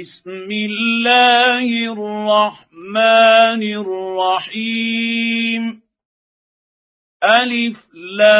[0.00, 5.62] بسم الله الرحمن الرحيم.
[7.24, 8.32] ألف لام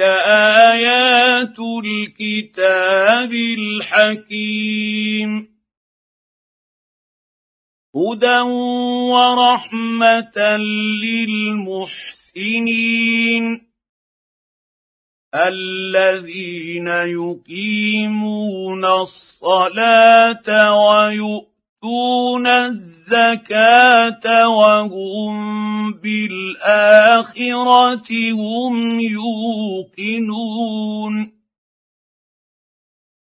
[0.68, 5.30] آيات الكتاب الحكيم.
[7.96, 8.41] هدى
[9.11, 11.73] ورحمة للمحسنين
[15.34, 20.48] الذين يقيمون الصلاة
[20.87, 29.01] ويؤتون الزكاة وهم بالآخرة هم
[30.01, 31.33] يوقنون.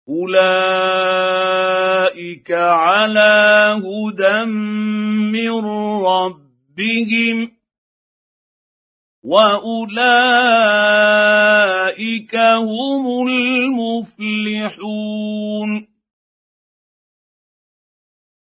[0.10, 0.44] أولئك
[2.52, 5.66] على هدى من
[6.06, 7.53] ربهم.
[9.24, 10.84] واولئك
[12.36, 14.74] هم المفلحون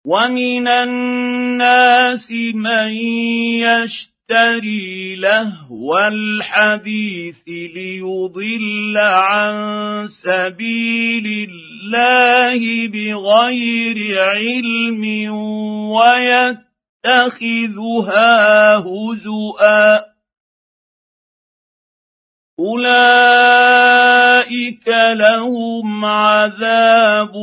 [0.05, 2.91] ومن الناس من
[3.63, 9.55] يشتري لهو الحديث ليضل عن
[10.23, 15.03] سبيل الله بغير علم
[17.05, 17.55] ويتخذها
[18.77, 20.06] هزؤا
[22.59, 24.47] اولئك
[25.13, 27.35] لهم عذاب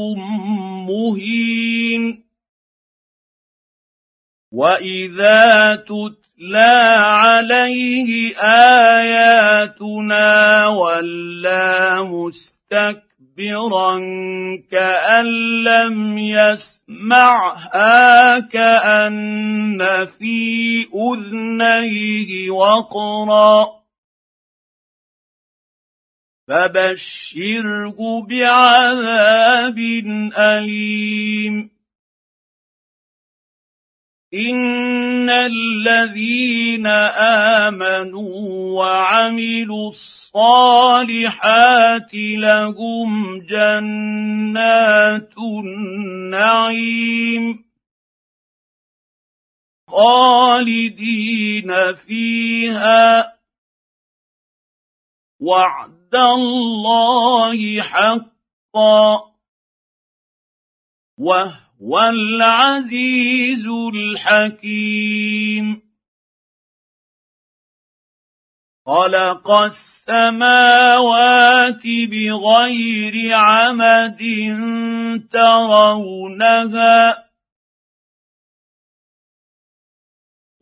[0.89, 2.25] مهين
[4.53, 10.29] واذا تتلى عليه اياتنا
[10.67, 13.98] ولى مستكبرا
[14.70, 15.27] كان
[15.62, 17.61] لم يسمعها
[18.41, 23.84] كان في اذنيه وقرا
[26.48, 29.78] فبشره بعذاب
[30.39, 31.70] أليم.
[34.35, 36.86] إن الذين
[37.67, 41.35] آمنوا وعملوا الصالحات
[42.14, 47.64] لهم جنات النعيم.
[49.89, 53.35] خالدين فيها.
[55.40, 59.35] وعد الله حقا
[61.19, 65.85] وهو العزيز الحكيم
[68.86, 71.02] خلق السماوات
[72.11, 74.23] بغير عمد
[75.33, 77.23] ترونها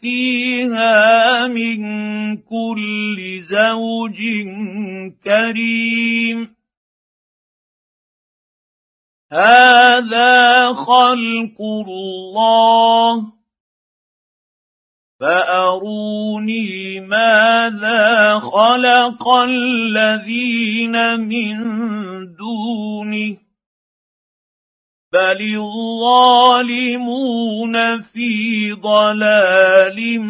[0.00, 1.80] فيها من
[2.36, 4.18] كل زوج
[5.24, 6.54] كريم
[9.32, 13.32] هذا خلق الله
[15.20, 21.56] فاروني ماذا خلق الذين من
[22.36, 23.43] دونه
[25.14, 30.20] بل الظالمون في ضلال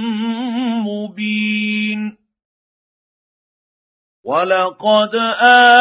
[0.85, 2.17] مبين
[4.25, 5.15] ولقد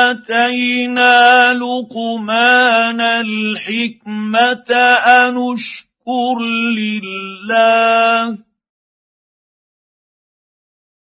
[0.09, 4.69] اتينا لقمان الحكمه
[5.07, 6.37] ان اشكر
[6.77, 8.37] لله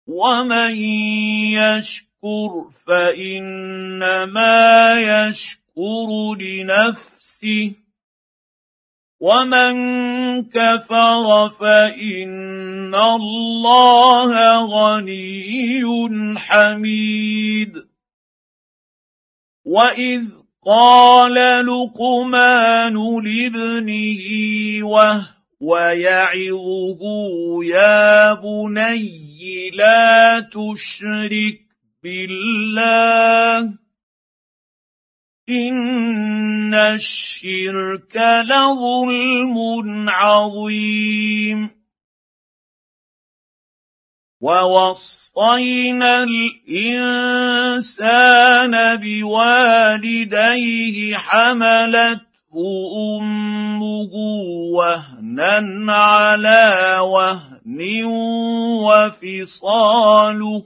[0.07, 0.75] ومن
[1.55, 2.52] يشكر
[2.87, 4.59] فانما
[4.99, 6.08] يشكر
[6.40, 7.84] لنفسه
[9.25, 9.73] ومن
[10.43, 14.33] كفر فان الله
[14.66, 15.83] غني
[16.37, 17.73] حميد
[19.66, 20.23] واذ
[20.66, 21.33] قال
[21.66, 24.25] لقمان لابنه
[24.85, 27.01] وهو يعظه
[27.63, 31.59] يا بني لا تشرك
[32.03, 33.84] بالله
[35.50, 38.16] ان الشرك
[38.50, 41.70] لظلم عظيم
[44.42, 47.92] ووصينا الانسان
[48.97, 50.38] بوالديه
[51.18, 52.22] حملته
[53.20, 54.14] امه
[54.76, 58.06] وهنا على وهن
[58.86, 60.64] وفصاله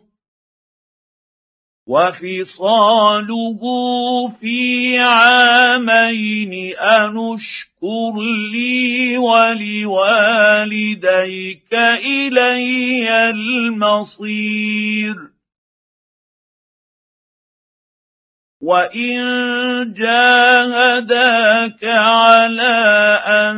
[1.89, 3.61] وفصاله
[4.41, 8.13] في عامين انشكر
[8.53, 10.53] لي ولوالديك
[12.05, 15.15] إلي المصير
[18.61, 22.75] وان جاهداك على
[23.25, 23.57] ان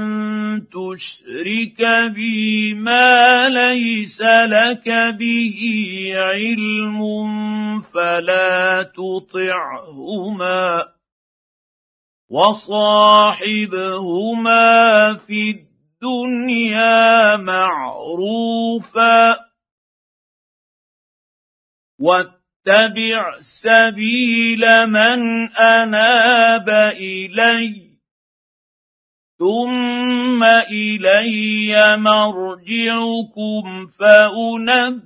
[0.69, 1.81] تشرك
[2.15, 4.89] بي ما ليس لك
[5.19, 5.59] به
[6.15, 7.01] علم
[7.81, 10.85] فلا تطعهما
[12.29, 12.77] وصاحبهما
[15.27, 19.35] في الدنيا معروفا
[22.67, 26.69] واتبع سبيل من أناب
[26.99, 27.91] إلي
[29.39, 35.01] ثم إلي مرجعكم فأنبئكم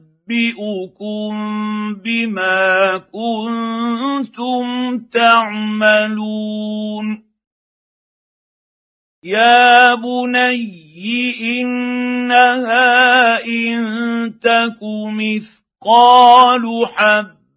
[1.96, 4.66] بما كنتم
[5.13, 6.46] تعملون.
[9.24, 14.80] يا بني إنها إن تك
[15.12, 17.35] مثقال حب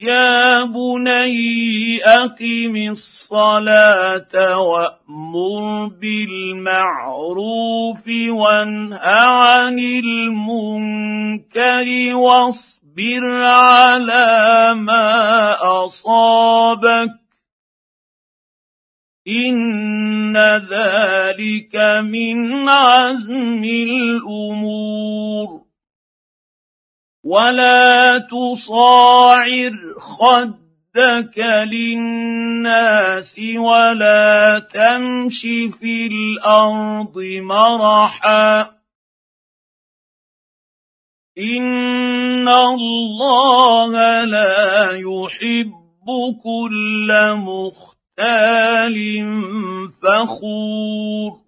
[0.00, 17.10] يا بني اقم الصلاه وامر بالمعروف وانه عن المنكر واصبر على ما اصابك
[19.28, 20.36] ان
[20.70, 25.57] ذلك من عزم الأمور
[27.24, 31.38] ولا تصاعر خدك
[31.72, 35.40] للناس ولا تمش
[35.80, 38.78] في الأرض مرحا
[41.38, 45.78] ان الله لا يحب
[46.42, 48.96] كل مختال
[50.02, 51.47] فخور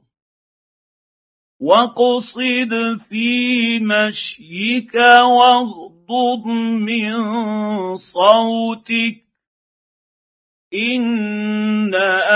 [1.61, 6.47] واقصد في مشيك واغضض
[6.87, 7.17] من
[7.97, 9.31] صوتك
[10.75, 11.95] ان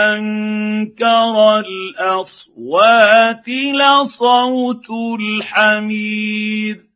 [0.09, 4.87] انكر الاصوات لصوت
[5.21, 6.94] الحمير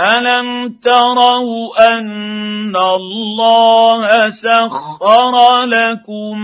[0.00, 6.38] الم تروا ان الله سخر لكم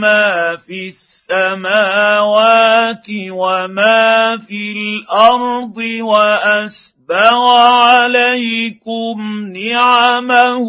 [0.00, 9.20] ما في السماوات وما في الأرض واسبغ عليكم
[9.56, 10.66] نعمه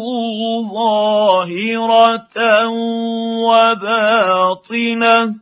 [0.72, 2.28] ظاهره
[3.44, 5.41] وباطنه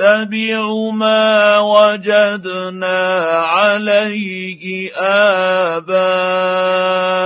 [0.00, 2.98] نتبع ما وجدنا
[3.36, 4.90] عليه
[5.76, 7.16] اباءنا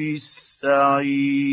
[0.62, 1.52] السعير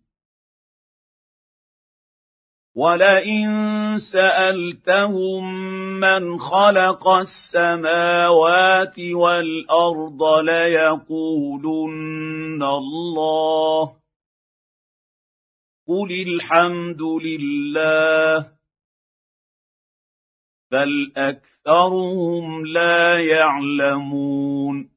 [2.75, 5.43] ولئن سالتهم
[5.99, 11.83] من خلق السماوات والارض ليقولن
[12.63, 13.95] الله
[15.87, 18.51] قل الحمد لله
[20.71, 24.91] بل اكثرهم لا يعلمون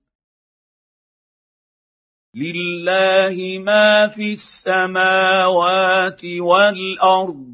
[2.35, 7.54] لله ما في السماوات والارض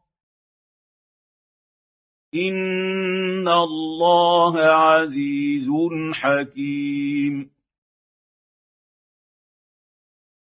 [2.35, 5.67] ان الله عزيز
[6.13, 7.51] حكيم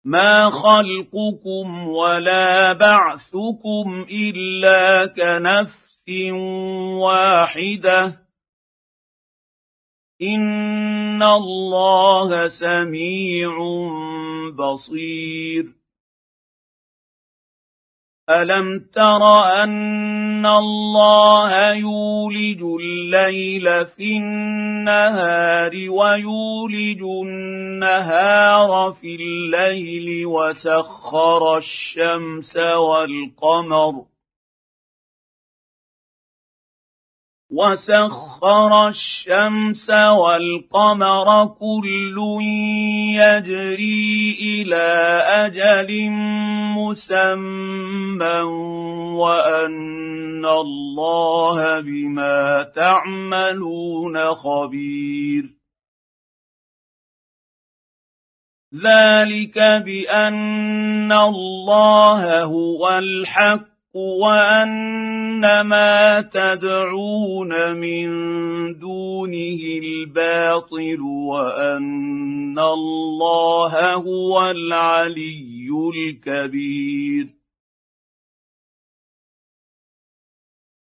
[0.04, 6.09] ما خلقكم ولا بعثكم الا كنفس
[7.00, 8.18] واحدة
[10.23, 13.50] ان الله سميع
[14.59, 15.79] بصير
[18.30, 19.22] الم تر
[19.62, 33.92] ان الله يولج الليل في النهار ويولج النهار في الليل وسخر الشمس والقمر
[37.50, 42.16] وسخر الشمس والقمر كل
[43.19, 44.87] يجري إلى
[45.47, 46.11] أجل
[46.78, 48.40] مسمى
[49.19, 55.45] وان الله بما تعملون خبير
[58.75, 68.09] ذلك بان الله هو الحق وان ما تدعون من
[68.78, 77.40] دونه الباطل وان الله هو العلي الكبير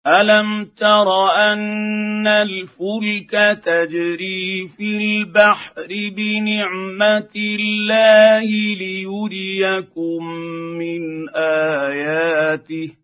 [0.06, 8.44] الم تر ان الفلك تجري في البحر بنعمه الله
[8.78, 10.24] ليريكم
[10.78, 10.87] من
[12.58, 12.96] اياته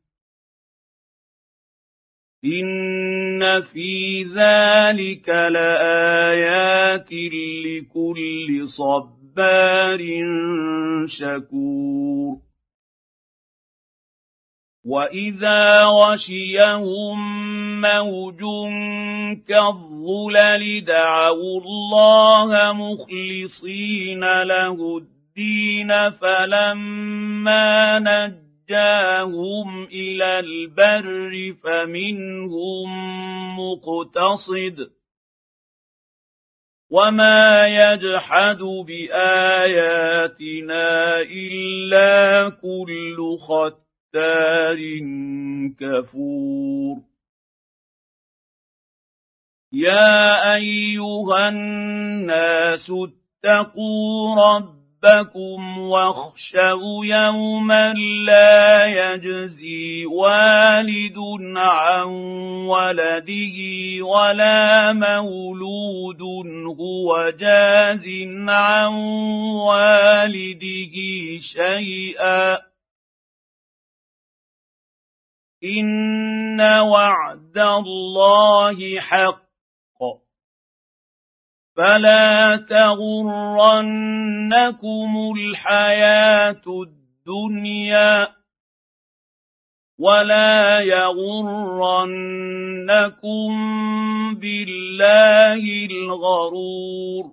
[2.44, 10.00] إن في ذلك لآيات لكل صبار
[11.06, 12.36] شكور.
[14.86, 17.16] واذا غشيهم
[17.80, 18.40] موج
[19.48, 32.88] كالظلل دعوا الله مخلصين له الدين فلما نجوا نجاهم إلى البر فمنهم
[33.58, 34.90] مقتصد
[36.90, 40.00] وما يجحد باياتنا
[41.20, 44.78] الا كل ختار
[45.80, 46.96] كفور
[49.72, 57.92] يا ايها الناس اتقوا ربكم ربكم واخشوا يوما
[58.26, 61.16] لا يجزي والد
[61.56, 62.06] عن
[62.66, 63.56] ولده
[64.04, 66.22] ولا مولود
[66.80, 68.06] هو جاز
[68.48, 68.94] عن
[69.68, 70.96] والده
[71.56, 72.58] شيئا.
[75.64, 79.53] إن وعد الله حق.
[81.76, 83.32] فلا تغرنكم
[85.36, 88.28] الحياة الدنيا
[89.98, 91.94] ولا يغرنكم
[94.34, 97.24] بالله الغرور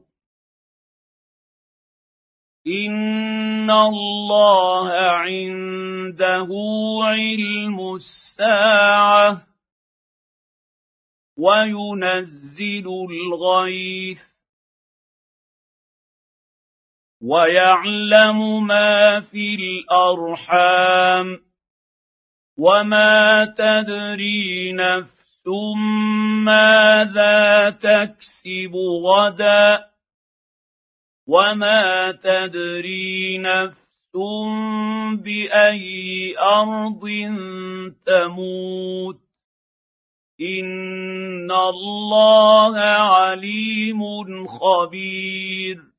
[2.68, 6.50] ان الله عنده
[7.04, 9.42] علم الساعة
[11.38, 14.31] وينزل الغيث
[17.24, 21.40] ويعلم ما في الأرحام
[22.60, 25.48] وما تدري نفس
[26.46, 28.75] ماذا تكسب
[29.06, 29.86] غدا
[31.28, 33.78] وما تدري نفس
[35.13, 37.01] بأي أرض
[38.06, 39.22] تموت.
[40.42, 44.01] إن الله عليم
[44.48, 45.91] خبير.